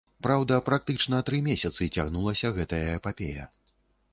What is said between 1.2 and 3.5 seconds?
тры месяцы цягнулася гэтая эпапея.